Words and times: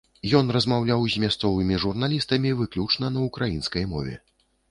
Ён 0.37 0.47
размаўляў 0.55 1.03
з 1.15 1.21
мясцовымі 1.23 1.77
журналістамі 1.83 2.55
выключна 2.61 3.13
на 3.17 3.27
ўкраінскай 3.27 3.89
мове. 3.93 4.19